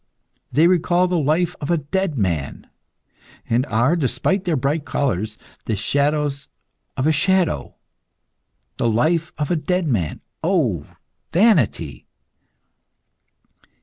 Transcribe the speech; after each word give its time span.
They 0.51 0.65
recall 0.65 1.07
the 1.07 1.19
life 1.19 1.55
of 1.61 1.69
a 1.69 1.77
dead 1.77 2.17
man, 2.17 2.65
and 3.47 3.67
are, 3.67 3.95
despite 3.95 4.45
their 4.45 4.55
bright 4.55 4.83
colours, 4.83 5.37
the 5.65 5.75
shadows 5.75 6.47
of 6.97 7.05
a 7.05 7.11
shadow. 7.11 7.75
The 8.77 8.89
life 8.89 9.31
of 9.37 9.51
a 9.51 9.55
dead 9.55 9.85
man! 9.85 10.21
O 10.43 10.87
vanity!" 11.31 12.07